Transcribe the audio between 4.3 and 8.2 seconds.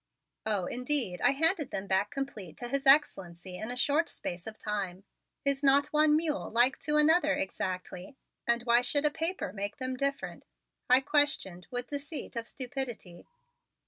of time. Is not one mule like to another exactly,